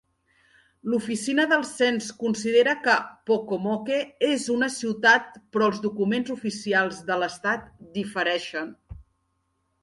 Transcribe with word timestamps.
L'oficina 0.91 1.43
del 1.49 1.65
cens 1.71 2.07
considera 2.23 2.73
que 2.87 2.95
Pocomoke 3.31 3.99
és 4.29 4.47
una 4.55 4.71
ciutat, 4.77 5.37
però 5.57 5.69
els 5.73 5.83
documents 5.85 6.33
oficials 6.37 7.03
de 7.11 7.19
l'estat 7.25 7.69
difereixen. 8.01 8.75